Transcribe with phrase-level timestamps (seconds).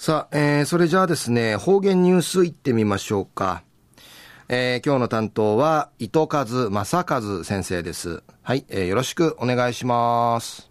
[0.00, 3.64] さあ、えー、それじゃあですね、方言ニュースいってみましょうか。
[4.48, 8.22] えー、今日の担当は、糸数正和先生です。
[8.42, 10.70] はい、えー、よろしくお願いします。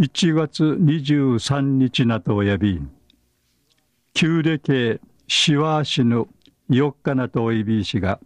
[0.00, 2.82] 1月23日なとおやび、
[4.12, 6.26] 旧暦しわしぬ
[6.68, 8.18] 4日なとおいびしが、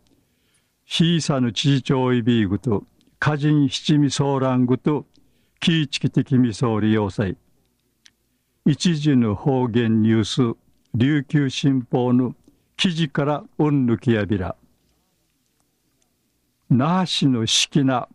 [0.86, 2.84] ひいさぬちじちょいびぐと、
[3.20, 5.04] 歌人七味ソーラングと、
[5.60, 7.36] キーチキ的味噌利用祭。
[8.68, 10.58] 一時の方言ニュース、
[10.92, 12.34] 琉球新報の
[12.76, 14.56] 記事からうんぬきやびら。
[16.68, 18.08] 那覇市の四季な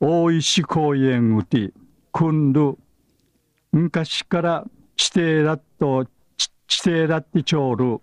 [0.00, 1.70] 大石公園うて、
[2.10, 2.76] くんる、
[3.70, 4.64] 昔から
[4.96, 6.04] 地底ラット、
[6.36, 8.00] 地底ラッティチョール、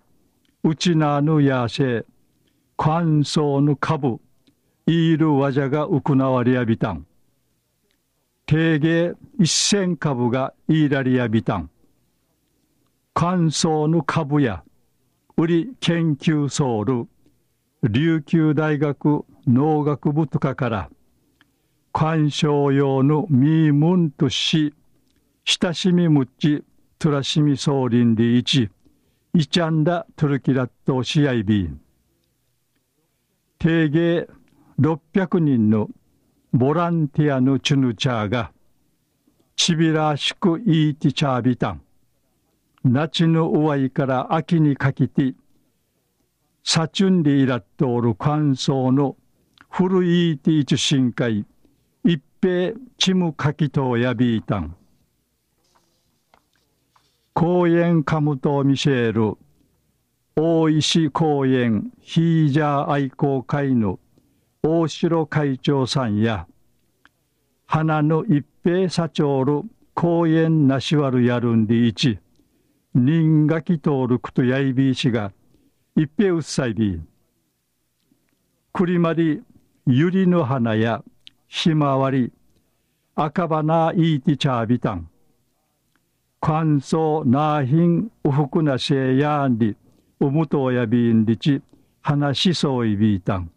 [0.64, 2.06] うちなぬやせ、
[2.78, 4.18] 乾燥の株、
[4.86, 7.04] イールわじゃがうくなわりやびたん。
[8.46, 11.68] 定芸一千株がイーラリやびたん。
[13.14, 14.64] 乾燥の株や、
[15.36, 17.08] 売り研究ソウル、
[17.82, 20.90] 琉球大学農学部とかから、
[21.92, 24.74] 鑑賞用のミームンとし、
[25.44, 26.64] 親しみむっち、
[26.98, 28.70] トラシミソーリンリイチ、
[29.34, 31.80] イチャンダトルキラットシアイビン。
[33.58, 34.28] 定芸
[34.80, 35.88] 600人の
[36.52, 38.52] ボランティアのチュヌチャーが、
[39.56, 41.82] ちびらしくいいてチャービタン。
[42.84, 45.34] 夏の終わりから秋にかけて、
[46.64, 49.16] サチュンリイラットおる乾燥の
[49.70, 51.46] 古いティーチ深海、
[52.04, 54.76] 一平チムカキトやビータン。
[57.34, 59.38] 公園カムトミシェール、
[60.34, 64.00] 大石公園ヒージャー愛好会の
[64.62, 66.48] 大城会長さんや、
[67.66, 69.62] 花の一平社長る
[69.94, 72.18] 公園なしわるやるんでいち、
[72.94, 75.32] 人がきとおるくとやいびいしが、
[75.96, 77.00] 一平うっさいび。
[78.72, 79.42] くりまり、
[79.86, 81.02] ゆりの花や、
[81.48, 82.32] ひまわり、
[83.14, 85.08] 赤花いいてちゃびたん。
[86.40, 89.76] 乾燥なひんうふくなせやんり、
[90.20, 91.62] うむとやびんりち、
[92.02, 93.50] 話しそういびいたん。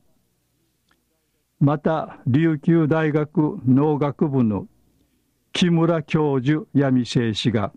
[1.59, 4.67] また、琉球大学農学部の
[5.51, 7.73] 木村教授闇静氏が、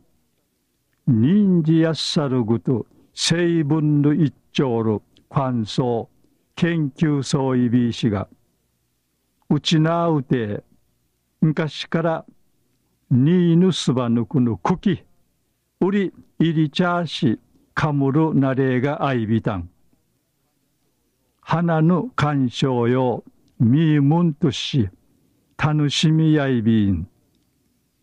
[1.11, 6.07] 人事やっさるぐと成分の一丁る乾燥
[6.55, 8.29] 研究総意ビー氏が
[9.49, 10.63] うちなうて
[11.41, 12.25] 昔から
[13.11, 15.03] にいぬすばぬくぬ茎
[15.81, 17.41] うりいりちゃし
[17.73, 19.71] かむるなれがあいびたん。
[21.41, 23.25] 花の鑑賞用
[23.59, 24.91] みーむんとし
[25.57, 27.09] 楽しみやいびん。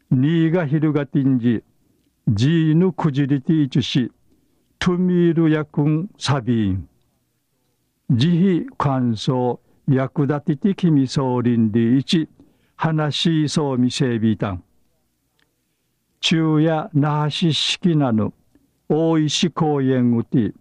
[0.10, 1.64] にいがひるがてんじ
[2.28, 4.12] ジーヌクジリティチシ
[4.80, 6.90] トゥミールヤクンサビン
[8.10, 12.28] 慈悲感想役立てて君総林で一
[12.76, 14.64] 話しそうみせびたん。
[16.20, 18.34] 昼夜那覇市式なぬ
[18.90, 20.52] 大石公園うて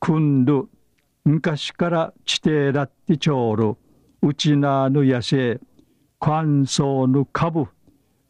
[0.00, 0.64] くんる
[1.24, 3.76] 昔から地底だってちょうる
[4.22, 5.60] うちなぬ野生
[6.18, 7.68] 乾燥ぬ株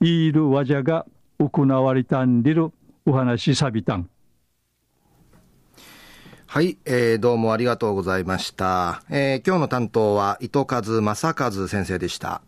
[0.03, 1.07] いるわじゃが
[1.39, 2.71] 行われたんでる。
[3.05, 4.09] お話さびたん。
[6.47, 9.03] はい、えー、どうもありがとうございました。
[9.09, 12.43] えー、今日の担当は糸数正和先生でした。